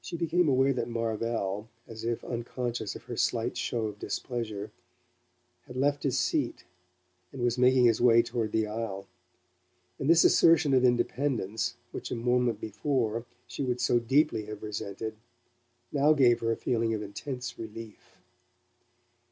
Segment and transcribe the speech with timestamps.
[0.00, 4.70] She became aware that Marvell, as if unconscious of her slight show of displeasure,
[5.66, 6.64] had left his seat,
[7.32, 9.08] and was making his way toward the aisle;
[9.98, 15.16] and this assertion of independence, which a moment before she would so deeply have resented,
[15.90, 18.18] now gave her a feeling of intense relief.